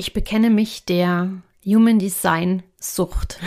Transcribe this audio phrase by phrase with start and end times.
[0.00, 1.30] Ich bekenne mich der
[1.62, 3.38] Human Design Sucht.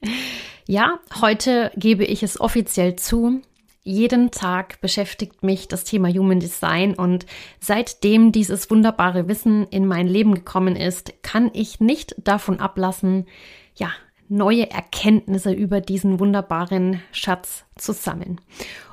[0.68, 3.42] ja, heute gebe ich es offiziell zu.
[3.82, 7.26] Jeden Tag beschäftigt mich das Thema Human Design und
[7.58, 13.26] seitdem dieses wunderbare Wissen in mein Leben gekommen ist, kann ich nicht davon ablassen,
[13.74, 13.90] ja,
[14.28, 18.40] neue Erkenntnisse über diesen wunderbaren Schatz zu sammeln.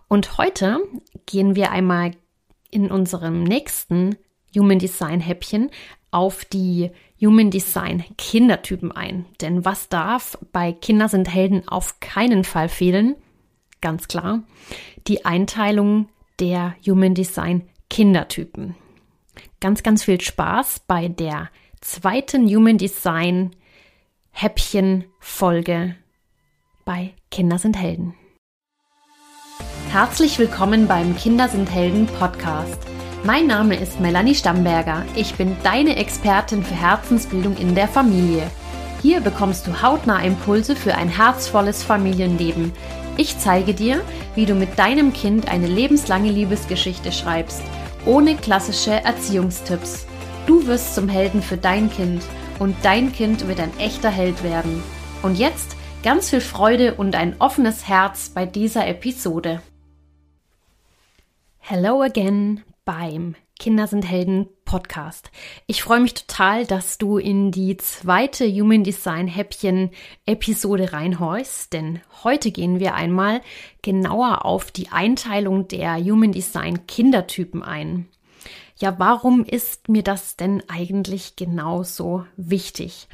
[0.08, 0.80] Und heute
[1.28, 2.14] gehen wir einmal
[2.72, 4.18] in unserem nächsten
[4.56, 5.70] Human Design Häppchen
[6.12, 9.25] auf die Human Design Kindertypen ein.
[9.42, 13.15] Denn was darf bei Kinder sind Helden auf keinen Fall fehlen?
[13.82, 14.43] Ganz klar.
[15.07, 16.07] Die Einteilung
[16.39, 18.76] der Human Design Kindertypen.
[19.60, 21.50] Ganz, ganz viel Spaß bei der
[21.82, 23.51] zweiten Human Design
[24.32, 25.96] Häppchen Folge
[26.84, 28.15] bei Kinder sind Helden.
[29.90, 32.95] Herzlich willkommen beim Kinder sind Helden Podcast.
[33.25, 35.03] Mein Name ist Melanie Stamberger.
[35.16, 38.52] Ich bin deine Expertin für Herzensbildung in der Familie.
[39.02, 42.72] Hier bekommst du hautnah Impulse für ein herzvolles Familienleben.
[43.18, 44.03] Ich zeige dir,
[44.36, 47.64] wie du mit deinem Kind eine lebenslange Liebesgeschichte schreibst,
[48.06, 50.06] ohne klassische Erziehungstipps.
[50.46, 52.22] Du wirst zum Helden für dein Kind
[52.59, 54.84] und dein Kind wird ein echter Held werden.
[55.23, 59.64] Und jetzt ganz viel Freude und ein offenes Herz bei dieser Episode.
[61.58, 65.31] Hello again beim Kinder sind Helden Podcast.
[65.66, 69.89] Ich freue mich total, dass du in die zweite Human Design Häppchen
[70.25, 73.41] Episode reinhorchst, denn heute gehen wir einmal
[73.81, 78.08] genauer auf die Einteilung der Human Design Kindertypen ein.
[78.78, 83.08] Ja, warum ist mir das denn eigentlich genauso wichtig?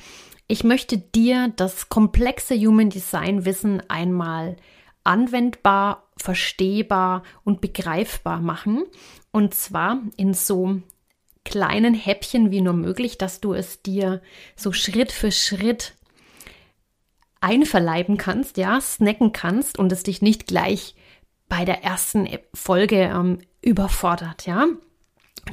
[0.47, 4.57] Ich möchte dir das komplexe Human Design Wissen einmal
[5.03, 8.83] anwendbar, verstehbar und begreifbar machen.
[9.31, 10.81] Und zwar in so
[11.43, 14.21] kleinen Häppchen wie nur möglich, dass du es dir
[14.55, 15.95] so Schritt für Schritt
[17.39, 20.95] einverleiben kannst, ja, snacken kannst und es dich nicht gleich
[21.49, 24.67] bei der ersten Folge ähm, überfordert, ja.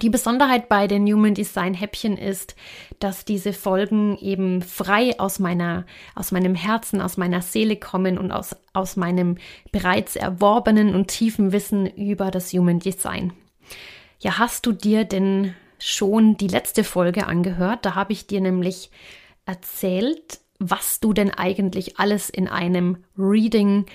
[0.02, 2.54] Die Besonderheit bei den Human Design Häppchen ist,
[3.00, 8.30] dass diese Folgen eben frei aus meiner, aus meinem Herzen, aus meiner Seele kommen und
[8.30, 9.38] aus, aus meinem
[9.72, 13.32] bereits erworbenen und tiefen Wissen über das Human Design.
[14.20, 17.84] Ja, hast du dir denn schon die letzte Folge angehört?
[17.84, 18.90] Da habe ich dir nämlich
[19.46, 23.86] erzählt, was du denn eigentlich alles in einem Reading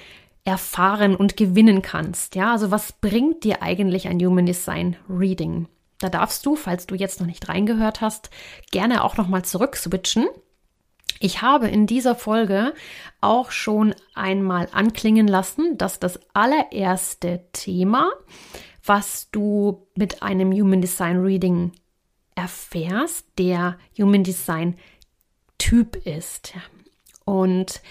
[0.46, 2.36] erfahren und gewinnen kannst.
[2.36, 5.68] Ja, also was bringt dir eigentlich ein Human Design Reading?
[6.00, 8.30] Da darfst du, falls du jetzt noch nicht reingehört hast,
[8.72, 10.28] gerne auch nochmal zurück switchen.
[11.20, 12.74] Ich habe in dieser Folge
[13.22, 18.12] auch schon einmal anklingen lassen, dass das allererste Thema,
[18.86, 21.72] was du mit einem Human Design Reading
[22.36, 24.76] erfährst, der Human Design
[25.58, 26.54] Typ ist.
[27.26, 27.82] Und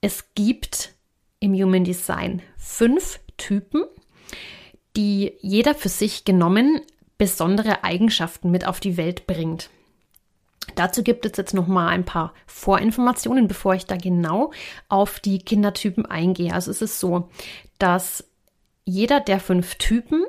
[0.00, 0.94] es gibt
[1.40, 3.84] im Human Design fünf Typen,
[4.96, 6.82] die jeder für sich genommen
[7.16, 9.70] besondere Eigenschaften mit auf die Welt bringt.
[10.74, 14.52] Dazu gibt es jetzt noch mal ein paar Vorinformationen, bevor ich da genau
[14.88, 16.52] auf die Kindertypen eingehe.
[16.52, 17.28] Also es ist so,
[17.78, 18.24] dass
[18.84, 20.24] jeder der fünf Typen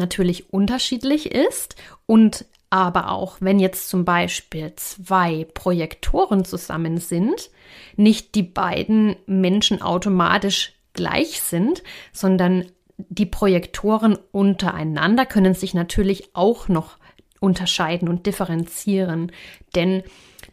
[0.00, 7.50] natürlich unterschiedlich ist und aber auch, wenn jetzt zum Beispiel zwei Projektoren zusammen sind,
[7.96, 12.66] nicht die beiden Menschen automatisch gleich sind, sondern
[13.08, 16.96] die Projektoren untereinander können sich natürlich auch noch
[17.40, 19.32] unterscheiden und differenzieren,
[19.74, 20.02] denn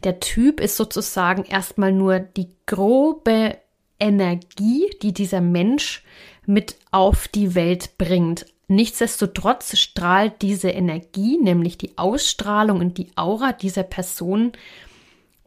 [0.04, 3.58] der Typ ist sozusagen erstmal nur die grobe
[4.00, 6.04] Energie, die dieser Mensch
[6.46, 8.46] mit auf die Welt bringt.
[8.68, 14.52] Nichtsdestotrotz strahlt diese Energie, nämlich die Ausstrahlung und die Aura dieser Person,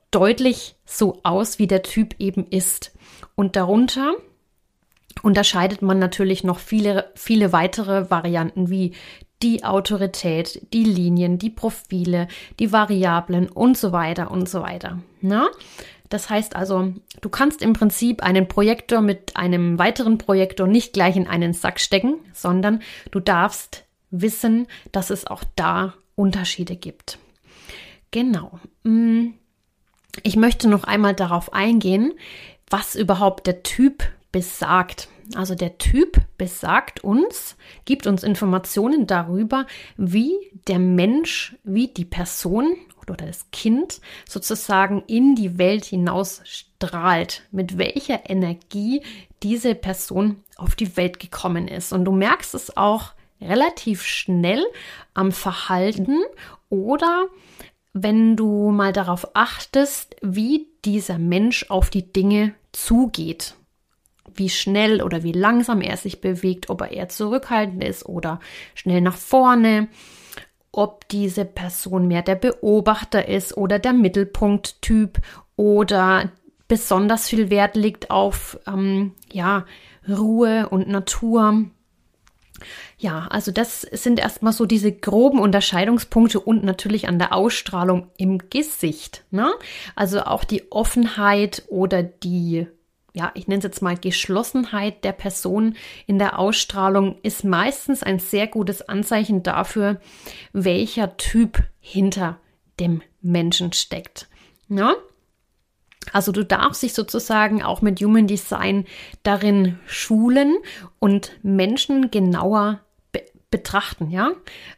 [0.09, 2.91] deutlich so aus, wie der Typ eben ist.
[3.35, 4.13] Und darunter
[5.21, 8.93] unterscheidet man natürlich noch viele, viele weitere Varianten wie
[9.41, 12.27] die Autorität, die Linien, die Profile,
[12.59, 14.99] die Variablen und so weiter und so weiter.
[15.21, 15.47] Na?
[16.11, 21.15] Das heißt also, du kannst im Prinzip einen Projektor mit einem weiteren Projektor nicht gleich
[21.15, 22.81] in einen Sack stecken, sondern
[23.11, 27.17] du darfst wissen, dass es auch da Unterschiede gibt.
[28.11, 28.59] Genau.
[28.83, 29.29] Mm.
[30.23, 32.11] Ich möchte noch einmal darauf eingehen,
[32.69, 34.03] was überhaupt der Typ
[34.33, 35.07] besagt.
[35.35, 37.55] Also der Typ besagt uns,
[37.85, 39.65] gibt uns Informationen darüber,
[39.95, 40.33] wie
[40.67, 42.75] der Mensch, wie die Person
[43.11, 49.03] oder das Kind sozusagen in die Welt hinaus strahlt, mit welcher Energie
[49.43, 51.93] diese Person auf die Welt gekommen ist.
[51.93, 54.63] Und du merkst es auch relativ schnell
[55.13, 56.19] am Verhalten
[56.69, 57.27] oder
[57.93, 63.55] wenn du mal darauf achtest, wie dieser Mensch auf die Dinge zugeht.
[64.33, 68.39] Wie schnell oder wie langsam er sich bewegt, ob er eher zurückhaltend ist oder
[68.75, 69.89] schnell nach vorne,
[70.71, 75.19] ob diese Person mehr der Beobachter ist oder der Mittelpunkttyp
[75.55, 76.31] oder
[76.67, 79.65] besonders viel Wert liegt auf ähm, ja,
[80.07, 81.65] Ruhe und Natur.
[82.97, 88.49] Ja, also das sind erstmal so diese groben Unterscheidungspunkte und natürlich an der Ausstrahlung im
[88.49, 89.25] Gesicht.
[89.31, 89.51] Ne?
[89.95, 92.67] Also auch die Offenheit oder die,
[93.13, 95.75] ja, ich nenne es jetzt mal Geschlossenheit der Person
[96.07, 99.99] in der Ausstrahlung ist meistens ein sehr gutes Anzeichen dafür,
[100.53, 102.39] welcher Typ hinter
[102.79, 104.29] dem Menschen steckt.
[104.67, 104.95] Ne?
[106.13, 108.85] Also du darfst dich sozusagen auch mit Human Design
[109.23, 110.55] darin schulen
[110.99, 112.79] und Menschen genauer
[113.11, 114.31] be betrachten, ja?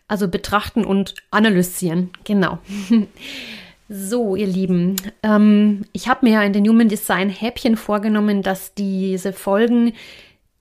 [0.07, 2.57] Also betrachten und analysieren, genau.
[3.89, 9.33] So, ihr Lieben, ähm, ich habe mir in den Human Design Häppchen vorgenommen, dass diese
[9.33, 9.93] Folgen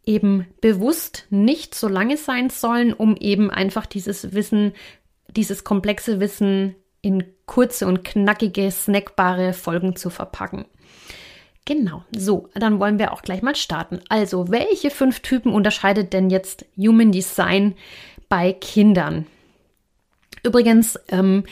[0.05, 4.73] eben bewusst nicht so lange sein sollen, um eben einfach dieses Wissen,
[5.29, 10.65] dieses komplexe Wissen in kurze und knackige, snackbare Folgen zu verpacken.
[11.65, 14.01] Genau, so, dann wollen wir auch gleich mal starten.
[14.09, 17.77] Also, welche fünf Typen unterscheidet denn jetzt Human Design
[18.29, 19.27] bei Kindern?
[20.43, 21.45] Übrigens, ähm,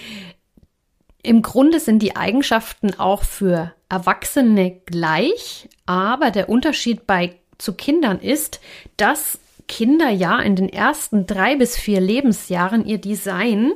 [1.22, 8.20] im Grunde sind die Eigenschaften auch für Erwachsene gleich, aber der Unterschied bei zu Kindern
[8.20, 8.61] ist,
[8.96, 9.38] dass
[9.69, 13.72] Kinder ja in den ersten drei bis vier Lebensjahren ihr Design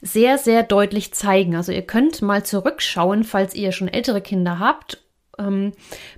[0.00, 1.56] sehr, sehr deutlich zeigen.
[1.56, 5.02] Also ihr könnt mal zurückschauen, falls ihr schon ältere Kinder habt,
[5.38, 5.72] ähm,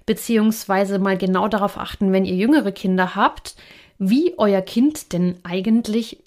[0.07, 3.57] beziehungsweise mal genau darauf achten, wenn ihr jüngere Kinder habt,
[3.99, 6.23] wie euer Kind denn eigentlich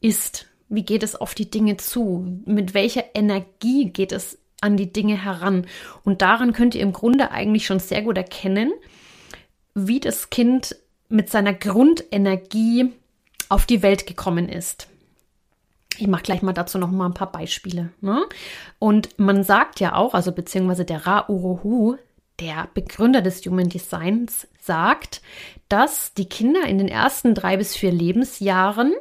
[0.00, 0.46] ist.
[0.72, 2.40] Wie geht es auf die Dinge zu?
[2.46, 5.66] Mit welcher Energie geht es an die Dinge heran?
[6.02, 8.72] Und daran könnt ihr im Grunde eigentlich schon sehr gut erkennen,
[9.74, 10.74] wie das Kind
[11.10, 12.90] mit seiner Grundenergie
[13.50, 14.88] auf die Welt gekommen ist.
[15.98, 17.90] Ich mache gleich mal dazu noch mal ein paar Beispiele.
[18.00, 18.24] Ne?
[18.78, 21.96] Und man sagt ja auch, also beziehungsweise der Ra Uruhu,
[22.40, 25.20] der Begründer des Human Designs, sagt,
[25.68, 28.94] dass die Kinder in den ersten drei bis vier Lebensjahren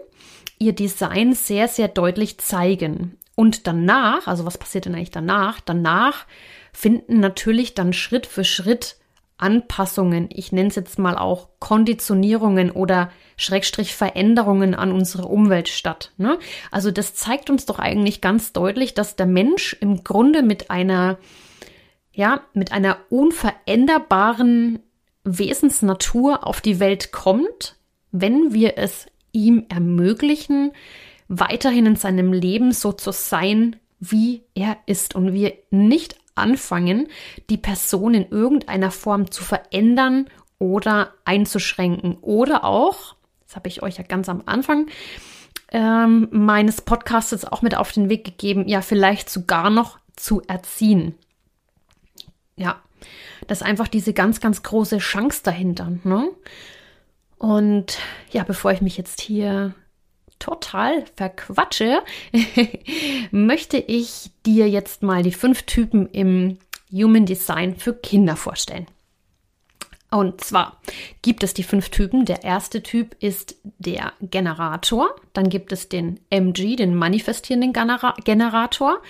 [0.62, 3.18] ihr Design sehr, sehr deutlich zeigen.
[3.36, 5.60] Und danach, also was passiert denn eigentlich danach?
[5.60, 6.28] Danach
[6.72, 8.98] finden natürlich dann Schritt für Schritt
[9.38, 16.12] Anpassungen, ich nenne es jetzt mal auch Konditionierungen oder Schrägstrich Veränderungen an unsere Umwelt statt.
[16.18, 16.38] Ne?
[16.70, 21.18] Also das zeigt uns doch eigentlich ganz deutlich, dass der Mensch im Grunde mit einer,
[22.14, 24.78] ja, mit einer unveränderbaren
[25.24, 27.78] Wesensnatur auf die Welt kommt,
[28.12, 30.72] wenn wir es ihm ermöglichen,
[31.28, 37.08] weiterhin in seinem Leben so zu sein, wie er ist und wir nicht anfangen,
[37.50, 40.28] die Person in irgendeiner Form zu verändern
[40.60, 42.18] oder einzuschränken.
[42.22, 44.88] Oder auch, das habe ich euch ja ganz am Anfang
[45.72, 51.16] ähm, meines Podcasts auch mit auf den Weg gegeben, ja, vielleicht sogar noch zu erziehen.
[52.56, 52.82] Ja,
[53.48, 55.92] das ist einfach diese ganz, ganz große Chance dahinter.
[56.04, 56.30] Ne?
[57.42, 57.98] Und
[58.30, 59.74] ja, bevor ich mich jetzt hier
[60.38, 62.04] total verquatsche,
[63.32, 66.60] möchte ich dir jetzt mal die fünf Typen im
[66.92, 68.86] Human Design für Kinder vorstellen.
[70.12, 70.80] Und zwar
[71.24, 72.26] gibt es die fünf Typen.
[72.26, 75.16] Der erste Typ ist der Generator.
[75.34, 77.74] Dann gibt es den MG, den manifestierenden
[78.24, 79.02] Generator,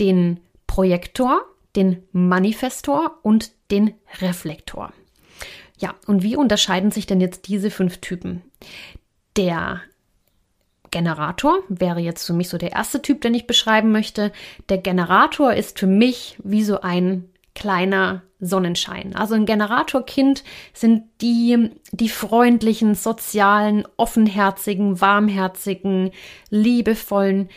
[0.00, 1.42] den Projektor,
[1.76, 3.92] den Manifestor und den
[4.22, 4.90] Reflektor.
[5.78, 8.42] Ja, und wie unterscheiden sich denn jetzt diese fünf Typen?
[9.36, 9.80] Der
[10.90, 14.30] Generator wäre jetzt für mich so der erste Typ, den ich beschreiben möchte.
[14.68, 19.16] Der Generator ist für mich wie so ein kleiner Sonnenschein.
[19.16, 26.10] Also ein Generatorkind sind die, die freundlichen, sozialen, offenherzigen, warmherzigen,
[26.50, 27.48] liebevollen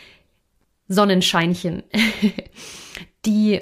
[0.88, 1.82] Sonnenscheinchen,
[3.26, 3.60] die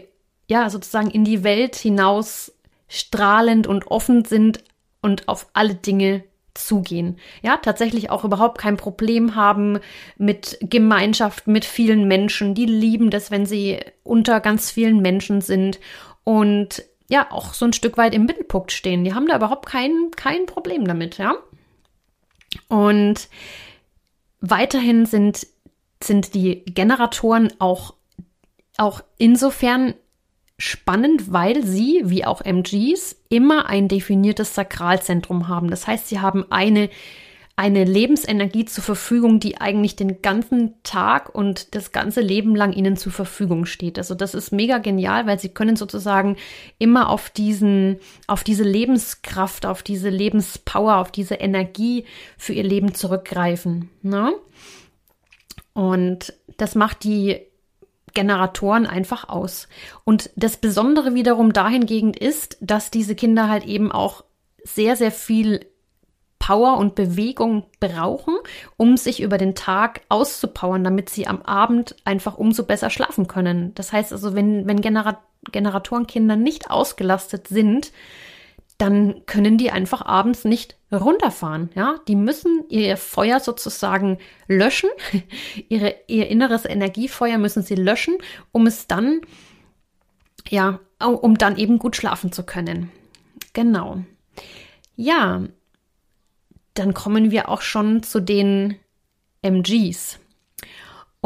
[0.48, 2.52] ja sozusagen in die Welt hinaus
[2.88, 4.62] strahlend und offen sind
[5.02, 6.24] und auf alle Dinge
[6.54, 7.18] zugehen.
[7.42, 9.78] Ja, tatsächlich auch überhaupt kein Problem haben
[10.16, 12.54] mit Gemeinschaft, mit vielen Menschen.
[12.54, 15.78] Die lieben das, wenn sie unter ganz vielen Menschen sind
[16.24, 19.04] und ja, auch so ein Stück weit im Mittelpunkt stehen.
[19.04, 21.36] Die haben da überhaupt kein, kein Problem damit, ja.
[22.68, 23.28] Und
[24.40, 25.46] weiterhin sind,
[26.02, 27.94] sind die Generatoren auch,
[28.76, 29.94] auch insofern
[30.58, 35.70] spannend, weil sie, wie auch MGs, immer ein definiertes Sakralzentrum haben.
[35.70, 36.88] Das heißt, sie haben eine,
[37.56, 42.96] eine Lebensenergie zur Verfügung, die eigentlich den ganzen Tag und das ganze Leben lang ihnen
[42.96, 43.98] zur Verfügung steht.
[43.98, 46.36] Also das ist mega genial, weil sie können sozusagen
[46.78, 52.04] immer auf diesen, auf diese Lebenskraft, auf diese Lebenspower, auf diese Energie
[52.38, 53.90] für ihr Leben zurückgreifen.
[54.00, 54.34] Ne?
[55.74, 57.40] Und das macht die
[58.16, 59.68] Generatoren einfach aus.
[60.04, 64.24] Und das Besondere wiederum dahingehend ist, dass diese Kinder halt eben auch
[64.64, 65.66] sehr, sehr viel
[66.38, 68.34] Power und Bewegung brauchen,
[68.78, 73.74] um sich über den Tag auszupowern, damit sie am Abend einfach umso besser schlafen können.
[73.74, 77.92] Das heißt also, wenn, wenn Genera Generatorenkinder nicht ausgelastet sind,
[78.78, 81.70] dann können die einfach abends nicht runterfahren.
[81.74, 84.18] Ja, die müssen ihr Feuer sozusagen
[84.48, 84.90] löschen,
[85.68, 88.16] ihre, ihr inneres Energiefeuer müssen sie löschen,
[88.52, 89.20] um es dann,
[90.48, 92.90] ja, um dann eben gut schlafen zu können.
[93.52, 94.02] Genau.
[94.94, 95.42] Ja,
[96.74, 98.76] dann kommen wir auch schon zu den
[99.42, 100.18] MGs.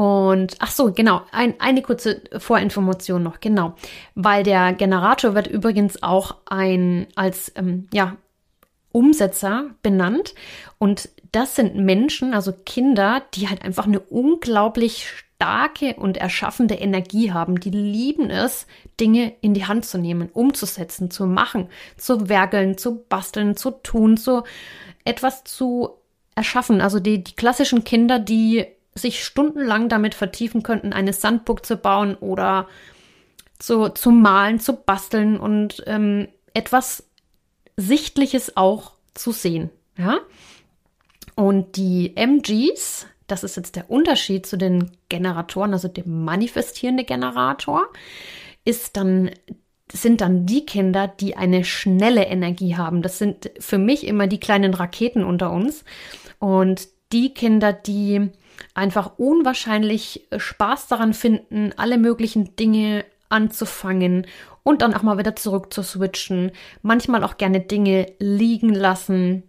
[0.00, 3.74] Und ach so, genau, ein, eine kurze Vorinformation noch, genau.
[4.14, 8.16] Weil der Generator wird übrigens auch ein als ähm, ja,
[8.92, 10.34] Umsetzer benannt.
[10.78, 17.32] Und das sind Menschen, also Kinder, die halt einfach eine unglaublich starke und erschaffende Energie
[17.32, 17.60] haben.
[17.60, 18.66] Die lieben es,
[18.98, 24.16] Dinge in die Hand zu nehmen, umzusetzen, zu machen, zu werkeln, zu basteln, zu tun,
[24.16, 24.44] zu
[25.04, 25.90] etwas zu
[26.34, 26.80] erschaffen.
[26.80, 32.16] Also die, die klassischen Kinder, die sich stundenlang damit vertiefen könnten, eine Sandburg zu bauen
[32.16, 32.68] oder
[33.58, 37.04] zu, zu malen, zu basteln und ähm, etwas
[37.76, 39.70] Sichtliches auch zu sehen.
[39.96, 40.18] Ja?
[41.34, 47.88] Und die MGs, das ist jetzt der Unterschied zu den Generatoren, also dem manifestierende Generator,
[48.64, 49.30] ist dann
[49.92, 53.02] sind dann die Kinder, die eine schnelle Energie haben.
[53.02, 55.84] Das sind für mich immer die kleinen Raketen unter uns.
[56.38, 58.30] Und die Kinder, die
[58.74, 64.26] einfach unwahrscheinlich Spaß daran finden, alle möglichen Dinge anzufangen
[64.62, 66.52] und dann auch mal wieder zurück zu switchen.
[66.82, 69.44] Manchmal auch gerne Dinge liegen lassen.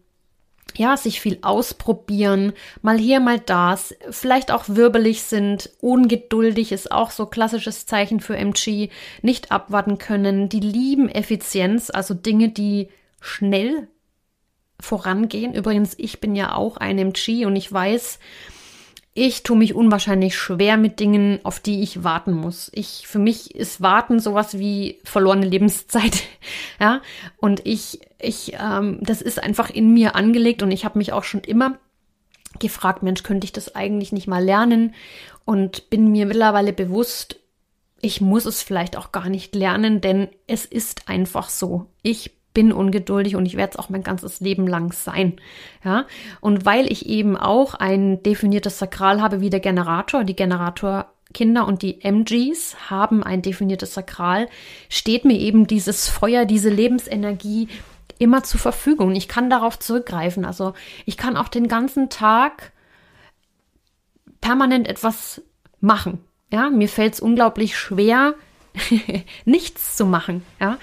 [0.78, 7.12] Ja, sich viel ausprobieren, mal hier, mal das, vielleicht auch wirbelig sind, ungeduldig ist auch
[7.12, 8.88] so klassisches Zeichen für MG,
[9.22, 12.88] nicht abwarten können, die lieben Effizienz, also Dinge, die
[13.20, 13.90] schnell
[14.80, 15.54] vorangehen.
[15.54, 18.20] Übrigens, ich bin ja auch ein MG und ich weiß,
[19.14, 22.72] ich tue mich unwahrscheinlich schwer mit Dingen, auf die ich warten muss.
[22.74, 26.24] Ich, für mich ist Warten sowas wie verlorene Lebenszeit.
[26.80, 27.02] ja,
[27.38, 31.26] und ich, ich, ähm, das ist einfach in mir angelegt und ich habe mich auch
[31.26, 31.78] schon immer
[32.60, 34.94] gefragt, Mensch, könnte ich das eigentlich nicht mal lernen?
[35.44, 37.38] Und bin mir mittlerweile bewusst,
[38.00, 41.88] ich muss es vielleicht auch gar nicht lernen, denn es ist einfach so.
[42.02, 45.38] Ich bin ungeduldig und ich werde es auch mein ganzes Leben lang sein.
[45.84, 46.06] Ja,
[46.42, 51.82] und weil ich eben auch ein definiertes Sakral habe wie der Generator, die Generatorkinder und
[51.82, 54.48] die MGs haben ein definiertes Sakral,
[54.90, 57.68] steht mir eben dieses Feuer, diese Lebensenergie
[58.20, 59.16] immer zur Verfügung.
[59.16, 60.46] Ich kann darauf zurückgreifen.
[60.46, 60.74] Also
[61.06, 62.72] ich kann auch den ganzen Tag
[64.42, 65.42] permanent etwas
[65.80, 66.20] machen.
[66.52, 68.36] Ja, mir fällt es unglaublich schwer,
[69.46, 70.44] nichts zu machen.
[70.60, 70.78] Ja,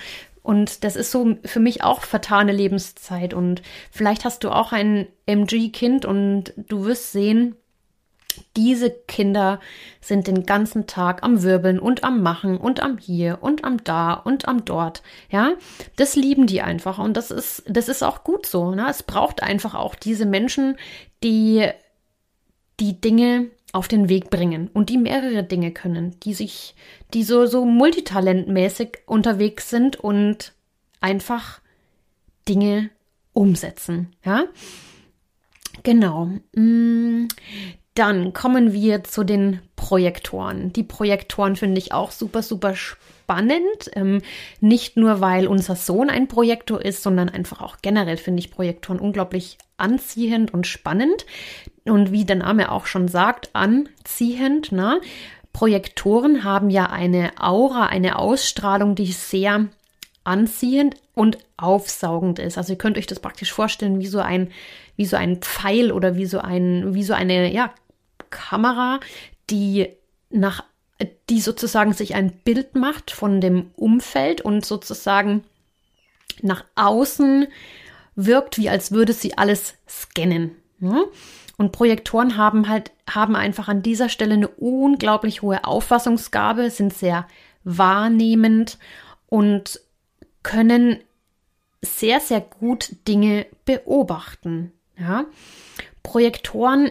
[0.48, 3.34] und das ist so für mich auch vertane Lebenszeit.
[3.34, 7.54] Und vielleicht hast du auch ein MG-Kind und du wirst sehen,
[8.56, 9.60] diese Kinder
[10.00, 14.14] sind den ganzen Tag am Wirbeln und am Machen und am hier und am da
[14.14, 15.02] und am dort.
[15.30, 15.52] Ja,
[15.96, 18.74] das lieben die einfach und das ist, das ist auch gut so.
[18.74, 18.86] Ne?
[18.88, 20.78] Es braucht einfach auch diese Menschen,
[21.22, 21.68] die
[22.80, 26.74] die Dinge auf den Weg bringen und die mehrere Dinge können, die sich,
[27.14, 30.52] die so, so multitalentmäßig unterwegs sind und
[31.00, 31.60] einfach
[32.48, 32.90] Dinge
[33.32, 34.14] umsetzen.
[34.24, 34.44] Ja,
[35.82, 36.30] genau.
[36.54, 37.28] Mm,
[37.94, 40.72] dann kommen wir zu den Projektoren.
[40.72, 43.90] Die Projektoren finde ich auch super, super spannend.
[43.94, 44.22] Ähm,
[44.60, 49.00] nicht nur, weil unser Sohn ein Projektor ist, sondern einfach auch generell finde ich Projektoren
[49.00, 51.26] unglaublich anziehend und spannend
[51.84, 54.72] und wie der Name auch schon sagt, anziehend.
[54.72, 55.00] Ne?
[55.52, 59.66] Projektoren haben ja eine Aura, eine Ausstrahlung, die sehr
[60.24, 62.58] anziehend und aufsaugend ist.
[62.58, 64.50] Also ihr könnt euch das praktisch vorstellen wie so ein,
[64.96, 67.72] wie so ein Pfeil oder wie so ein, wie so eine, ja,
[68.30, 69.00] Kamera,
[69.48, 69.88] die
[70.30, 70.64] nach,
[71.30, 75.44] die sozusagen sich ein Bild macht von dem Umfeld und sozusagen
[76.42, 77.48] nach außen
[78.14, 80.56] wirkt, wie als würde sie alles scannen.
[80.78, 81.04] Ne?
[81.56, 87.26] Und Projektoren haben halt, haben einfach an dieser Stelle eine unglaublich hohe Auffassungsgabe, sind sehr
[87.64, 88.78] wahrnehmend
[89.26, 89.80] und
[90.42, 90.98] können
[91.82, 94.72] sehr, sehr gut Dinge beobachten.
[94.98, 95.26] Ja?
[96.02, 96.90] Projektoren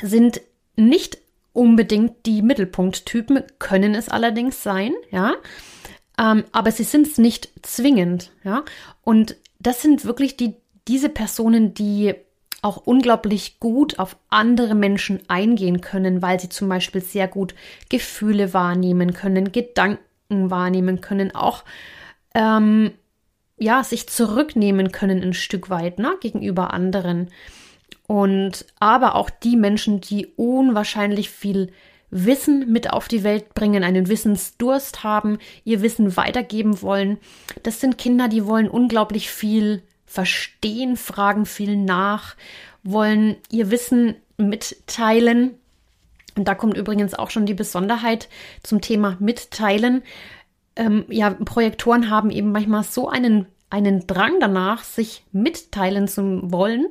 [0.00, 0.40] sind
[0.76, 1.18] nicht
[1.52, 5.34] unbedingt die Mittelpunkttypen, können es allerdings sein, ja.
[6.18, 8.64] Ähm, aber sie sind es nicht zwingend, ja.
[9.02, 10.56] Und das sind wirklich die,
[10.88, 12.14] diese Personen, die
[12.62, 17.54] auch unglaublich gut auf andere Menschen eingehen können, weil sie zum Beispiel sehr gut
[17.88, 21.64] Gefühle wahrnehmen können, Gedanken wahrnehmen können, auch
[22.34, 22.92] ähm,
[23.58, 27.30] ja, sich zurücknehmen können ein Stück weit ne, gegenüber anderen.
[28.06, 31.72] Und aber auch die Menschen, die unwahrscheinlich viel
[32.10, 37.18] Wissen mit auf die Welt bringen, einen Wissensdurst haben, ihr Wissen weitergeben wollen.
[37.62, 42.36] Das sind Kinder, die wollen unglaublich viel verstehen, fragen viel nach,
[42.82, 45.54] wollen ihr Wissen mitteilen.
[46.36, 48.28] Und da kommt übrigens auch schon die Besonderheit
[48.62, 50.02] zum Thema Mitteilen.
[50.76, 56.88] Ähm, ja, Projektoren haben eben manchmal so einen einen Drang danach, sich mitteilen zu wollen,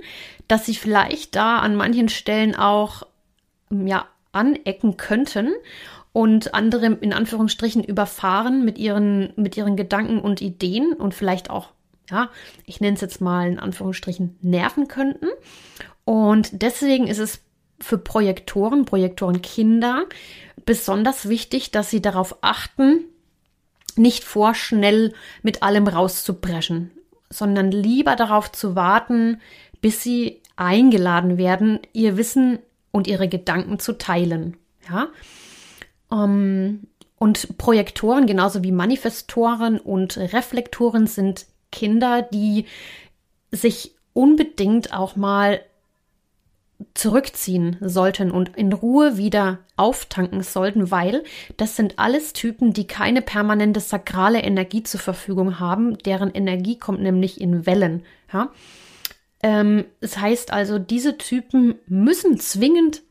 [0.47, 3.03] dass sie vielleicht da an manchen Stellen auch
[3.69, 5.51] ja anecken könnten
[6.11, 11.69] und andere in Anführungsstrichen überfahren mit ihren mit ihren Gedanken und Ideen und vielleicht auch
[12.11, 12.29] ja,
[12.65, 15.27] ich nenne es jetzt mal in Anführungsstrichen nerven könnten.
[16.03, 17.41] Und deswegen ist es
[17.79, 20.05] für Projektoren, Projektorenkinder
[20.65, 23.05] besonders wichtig, dass sie darauf achten,
[23.95, 26.91] nicht vorschnell mit allem rauszubrechen,
[27.29, 29.41] sondern lieber darauf zu warten,
[29.81, 32.59] bis sie eingeladen werden, ihr Wissen
[32.91, 34.57] und ihre Gedanken zu teilen.
[34.89, 35.07] Ja.
[36.11, 36.87] Ähm,
[37.17, 42.65] und Projektoren, genauso wie Manifestoren und Reflektoren, sind Kinder, die
[43.51, 45.61] sich unbedingt auch mal
[46.93, 51.23] zurückziehen sollten und in Ruhe wieder auftanken sollten, weil
[51.57, 55.97] das sind alles Typen, die keine permanente sakrale Energie zur Verfügung haben.
[55.99, 58.03] Deren Energie kommt nämlich in Wellen.
[58.33, 58.49] Ja?
[59.43, 63.03] Ähm, das heißt also, diese Typen müssen zwingend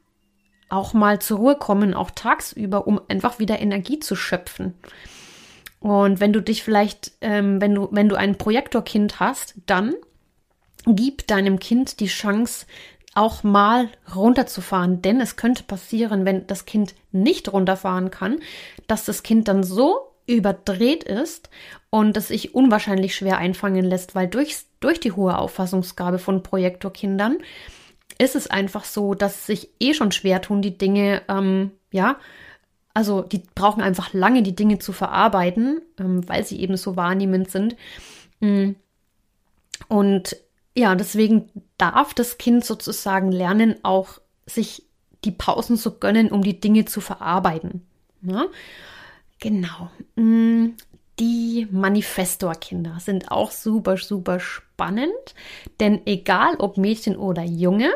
[0.68, 4.74] auch mal zur Ruhe kommen, auch tagsüber, um einfach wieder Energie zu schöpfen.
[5.80, 9.94] Und wenn du dich vielleicht, ähm, wenn du, wenn du ein Projektorkind hast, dann
[10.86, 12.66] gib deinem Kind die Chance,
[13.14, 15.02] auch mal runterzufahren.
[15.02, 18.38] Denn es könnte passieren, wenn das Kind nicht runterfahren kann,
[18.86, 21.50] dass das Kind dann so überdreht ist
[21.90, 27.38] und es sich unwahrscheinlich schwer einfangen lässt, weil durch, durch die hohe Auffassungsgabe von Projektorkindern
[28.18, 32.16] ist es einfach so, dass sich eh schon schwer tun, die Dinge, ähm, ja,
[32.94, 37.50] also die brauchen einfach lange, die Dinge zu verarbeiten, ähm, weil sie eben so wahrnehmend
[37.50, 37.76] sind.
[38.40, 38.72] Mm.
[39.88, 40.36] Und
[40.74, 41.48] ja, deswegen
[41.78, 44.84] darf das Kind sozusagen lernen, auch sich
[45.24, 47.86] die Pausen zu gönnen, um die Dinge zu verarbeiten.
[48.22, 48.46] Ja?
[49.38, 49.90] Genau.
[50.16, 50.70] Mm,
[51.18, 55.34] die Manifestor-Kinder sind auch super, super spannend,
[55.78, 57.90] denn egal ob Mädchen oder Junge,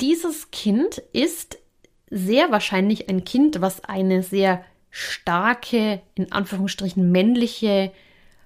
[0.00, 1.58] dieses Kind ist
[2.10, 7.92] sehr wahrscheinlich ein Kind, was eine sehr starke, in Anführungsstrichen männliche,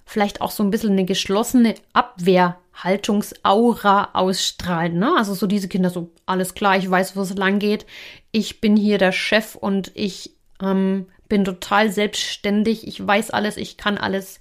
[0.05, 4.99] vielleicht auch so ein bisschen eine geschlossene Abwehrhaltungsaura ausstrahlen.
[4.99, 5.15] Ne?
[5.17, 7.85] Also so diese Kinder so, alles klar, ich weiß, wo es lang geht.
[8.31, 12.87] Ich bin hier der Chef und ich ähm, bin total selbstständig.
[12.87, 14.39] Ich weiß alles, ich kann alles.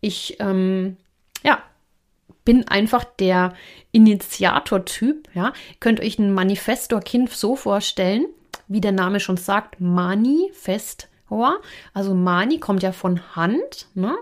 [0.00, 0.96] Ich, ähm,
[1.44, 1.62] ja,
[2.44, 3.54] bin einfach der
[3.92, 5.28] Initiator-Typ.
[5.34, 5.52] Ja?
[5.80, 8.26] Könnt euch ein Manifestor-Kind so vorstellen,
[8.68, 11.60] wie der Name schon sagt, Manifestor.
[11.94, 14.14] Also Mani kommt ja von Hand, ne?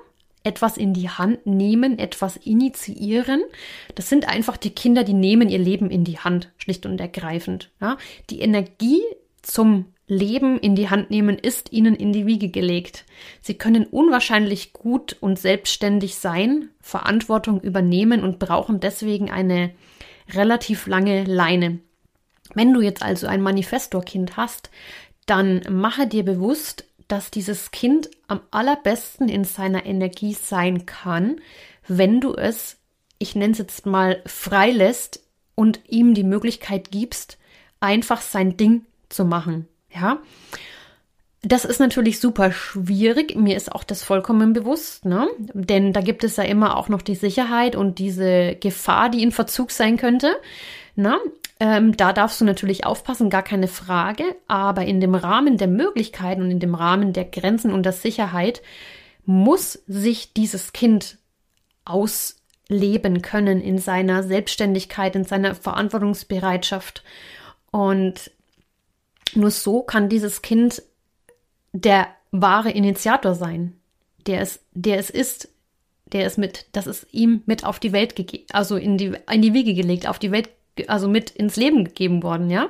[0.43, 3.43] etwas in die Hand nehmen, etwas initiieren.
[3.95, 7.71] Das sind einfach die Kinder, die nehmen ihr Leben in die Hand, schlicht und ergreifend.
[7.81, 7.99] Ja?
[8.31, 9.03] Die Energie
[9.43, 13.05] zum Leben in die Hand nehmen ist ihnen in die Wiege gelegt.
[13.41, 19.71] Sie können unwahrscheinlich gut und selbstständig sein, Verantwortung übernehmen und brauchen deswegen eine
[20.35, 21.79] relativ lange Leine.
[22.55, 24.71] Wenn du jetzt also ein Manifestorkind hast,
[25.27, 31.41] dann mache dir bewusst, dass dieses Kind am allerbesten in seiner Energie sein kann,
[31.89, 32.77] wenn du es,
[33.19, 35.21] ich nenne es jetzt mal, freilässt
[35.55, 37.37] und ihm die Möglichkeit gibst,
[37.81, 39.67] einfach sein Ding zu machen.
[39.93, 40.19] Ja.
[41.43, 43.35] Das ist natürlich super schwierig.
[43.35, 45.27] Mir ist auch das vollkommen bewusst, ne?
[45.55, 49.33] Denn da gibt es ja immer auch noch die Sicherheit und diese Gefahr, die in
[49.33, 50.37] Verzug sein könnte.
[50.97, 51.19] Ne?
[51.61, 54.25] Ähm, da darfst du natürlich aufpassen, gar keine Frage.
[54.49, 58.63] Aber in dem Rahmen der Möglichkeiten und in dem Rahmen der Grenzen und der Sicherheit
[59.27, 61.19] muss sich dieses Kind
[61.85, 67.05] ausleben können in seiner Selbstständigkeit, in seiner Verantwortungsbereitschaft.
[67.71, 68.31] Und
[69.35, 70.83] nur so kann dieses Kind
[71.73, 73.77] der wahre Initiator sein,
[74.27, 75.49] der es, der es ist,
[76.07, 79.43] der ist mit, das ist ihm mit auf die Welt gegeben, also in die, in
[79.43, 80.49] die Wiege gelegt, auf die Welt,
[80.87, 82.69] also mit ins Leben gegeben worden, ja.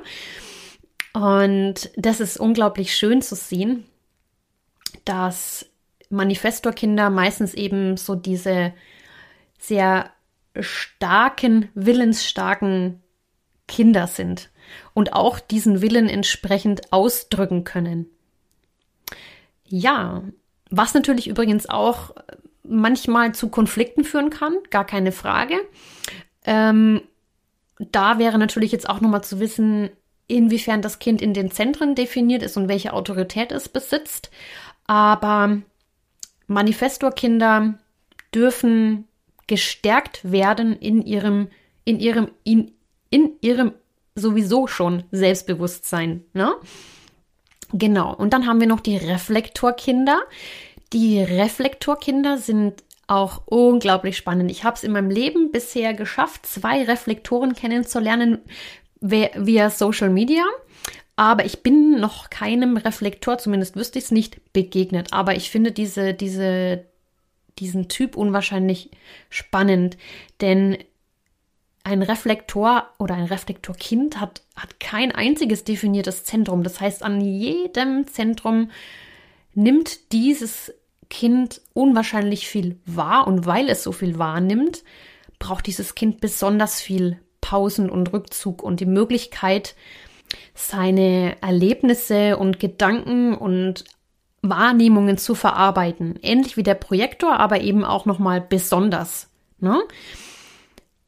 [1.13, 3.85] Und das ist unglaublich schön zu sehen,
[5.05, 5.65] dass
[6.09, 8.73] Manifestorkinder meistens eben so diese
[9.57, 10.11] sehr
[10.59, 13.01] starken, willensstarken
[13.67, 14.49] Kinder sind
[14.93, 18.07] und auch diesen Willen entsprechend ausdrücken können.
[19.65, 20.23] Ja,
[20.69, 22.13] was natürlich übrigens auch
[22.63, 25.55] manchmal zu Konflikten führen kann, gar keine Frage.
[26.45, 27.01] Ähm,
[27.91, 29.89] da wäre natürlich jetzt auch nochmal zu wissen,
[30.27, 34.29] inwiefern das Kind in den Zentren definiert ist und welche Autorität es besitzt.
[34.87, 35.61] Aber
[36.47, 37.75] Manifestorkinder
[38.33, 39.07] dürfen
[39.47, 41.49] gestärkt werden in ihrem,
[41.83, 42.71] in ihrem, in,
[43.09, 43.73] in ihrem
[44.15, 46.23] sowieso schon Selbstbewusstsein.
[46.33, 46.53] Ne?
[47.73, 48.13] Genau.
[48.15, 50.21] Und dann haben wir noch die Reflektorkinder.
[50.93, 54.49] Die Reflektorkinder sind auch unglaublich spannend.
[54.49, 58.39] Ich habe es in meinem Leben bisher geschafft, zwei Reflektoren kennenzulernen
[59.01, 60.43] via Social Media.
[61.17, 65.11] Aber ich bin noch keinem Reflektor, zumindest wüsste ich es nicht, begegnet.
[65.11, 66.85] Aber ich finde diese, diese,
[67.59, 68.91] diesen Typ unwahrscheinlich
[69.29, 69.97] spannend.
[70.39, 70.77] Denn
[71.83, 76.63] ein Reflektor oder ein Reflektorkind hat, hat kein einziges definiertes Zentrum.
[76.63, 78.71] Das heißt, an jedem Zentrum
[79.53, 80.73] nimmt dieses
[81.11, 84.83] Kind unwahrscheinlich viel wahr und weil es so viel wahrnimmt,
[85.39, 89.75] braucht dieses Kind besonders viel Pausen und Rückzug und die Möglichkeit,
[90.55, 93.83] seine Erlebnisse und Gedanken und
[94.41, 96.17] Wahrnehmungen zu verarbeiten.
[96.21, 99.27] Ähnlich wie der Projektor, aber eben auch nochmal besonders.
[99.59, 99.81] Ne?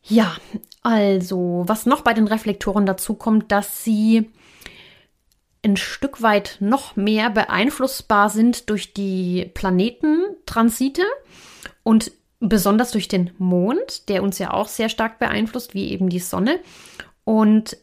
[0.04, 0.36] Ja,
[0.82, 4.30] also, was noch bei den Reflektoren dazu kommt, dass sie
[5.63, 11.04] ein Stück weit noch mehr beeinflussbar sind durch die Planetentransite
[11.84, 16.19] und besonders durch den Mond, der uns ja auch sehr stark beeinflusst, wie eben die
[16.19, 16.60] Sonne.
[17.23, 17.78] Und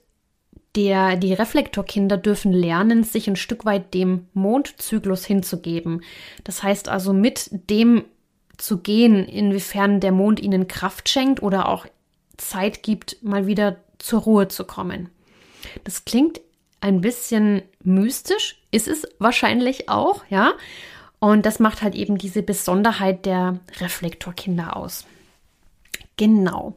[0.76, 6.02] der, die Reflektorkinder dürfen lernen, sich ein Stück weit dem Mondzyklus hinzugeben.
[6.44, 8.04] Das heißt also mit dem
[8.56, 11.86] zu gehen, inwiefern der Mond ihnen Kraft schenkt oder auch
[12.36, 15.08] Zeit gibt, mal wieder zur Ruhe zu kommen.
[15.84, 16.40] Das klingt
[16.80, 20.52] ein bisschen mystisch, ist es wahrscheinlich auch, ja.
[21.18, 25.04] Und das macht halt eben diese Besonderheit der Reflektorkinder aus.
[26.16, 26.74] Genau.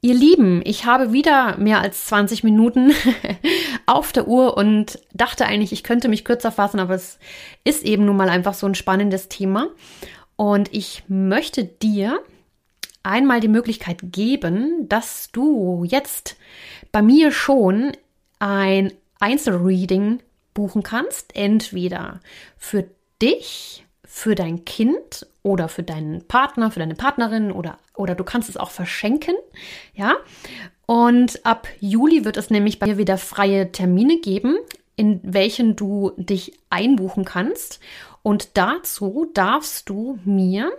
[0.00, 2.92] Ihr Lieben, ich habe wieder mehr als 20 Minuten
[3.86, 7.18] auf der Uhr und dachte eigentlich, ich könnte mich kürzer fassen, aber es
[7.64, 9.68] ist eben nun mal einfach so ein spannendes Thema.
[10.36, 12.20] Und ich möchte dir
[13.02, 16.36] einmal die Möglichkeit geben, dass du jetzt
[16.92, 17.92] bei mir schon
[18.38, 20.20] ein Einzelreading
[20.54, 22.20] buchen kannst, entweder
[22.56, 22.88] für
[23.20, 28.48] dich für dein Kind oder für deinen Partner, für deine Partnerin oder, oder du kannst
[28.48, 29.34] es auch verschenken,
[29.94, 30.16] ja.
[30.86, 34.56] Und ab Juli wird es nämlich bei mir wieder freie Termine geben,
[34.96, 37.80] in welchen du dich einbuchen kannst.
[38.22, 40.72] Und dazu darfst du mir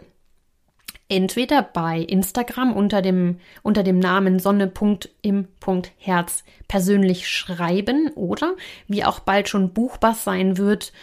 [1.10, 8.56] entweder bei Instagram unter dem, unter dem Namen Sonne.im.herz persönlich schreiben oder,
[8.88, 10.93] wie auch bald schon buchbar sein wird,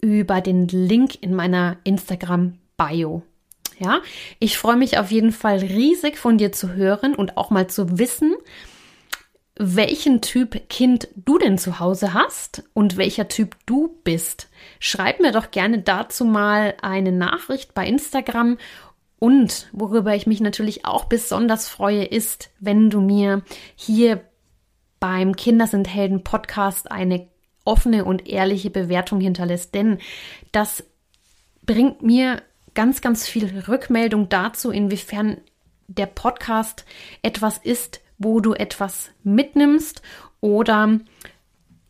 [0.00, 3.22] über den Link in meiner Instagram-Bio.
[3.78, 4.00] Ja,
[4.38, 7.98] ich freue mich auf jeden Fall riesig von dir zu hören und auch mal zu
[7.98, 8.34] wissen,
[9.62, 14.48] welchen Typ Kind du denn zu Hause hast und welcher Typ du bist.
[14.78, 18.56] Schreib mir doch gerne dazu mal eine Nachricht bei Instagram
[19.20, 23.42] und worüber ich mich natürlich auch besonders freue, ist, wenn du mir
[23.76, 24.24] hier
[24.98, 27.28] beim Kinder sind Helden Podcast eine
[27.64, 29.98] offene und ehrliche Bewertung hinterlässt, denn
[30.52, 30.84] das
[31.64, 32.42] bringt mir
[32.74, 35.36] ganz, ganz viel Rückmeldung dazu, inwiefern
[35.86, 36.86] der Podcast
[37.22, 40.00] etwas ist, wo du etwas mitnimmst
[40.40, 40.98] oder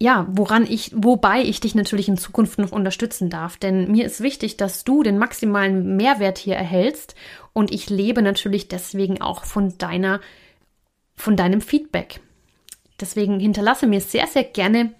[0.02, 3.58] ja, woran ich, wobei ich dich natürlich in Zukunft noch unterstützen darf.
[3.58, 7.14] Denn mir ist wichtig, dass du den maximalen Mehrwert hier erhältst
[7.52, 10.20] und ich lebe natürlich deswegen auch von deiner,
[11.16, 12.20] von deinem Feedback.
[12.98, 14.94] Deswegen hinterlasse mir sehr, sehr gerne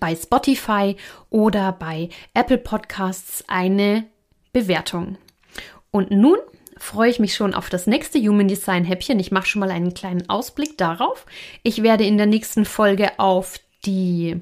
[0.00, 0.96] bei Spotify
[1.30, 4.06] oder bei Apple Podcasts eine
[4.52, 5.18] Bewertung.
[5.92, 6.38] Und nun
[6.76, 9.20] freue ich mich schon auf das nächste Human Design Häppchen.
[9.20, 11.26] Ich mache schon mal einen kleinen Ausblick darauf.
[11.62, 14.40] Ich werde in der nächsten Folge auf die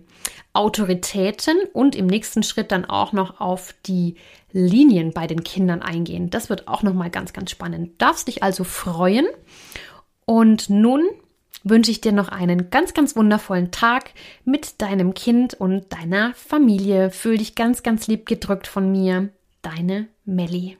[0.53, 4.17] Autoritäten und im nächsten Schritt dann auch noch auf die
[4.53, 6.31] Linien bei den Kindern eingehen.
[6.31, 8.01] Das wird auch noch mal ganz ganz spannend.
[8.01, 9.27] Darfst dich also freuen.
[10.27, 11.03] Und nun
[11.65, 14.11] wünsche ich dir noch einen ganz, ganz wundervollen Tag
[14.45, 17.11] mit deinem Kind und deiner Familie.
[17.11, 19.31] Fühl dich ganz, ganz lieb gedrückt von mir.
[19.63, 20.77] Deine Melli.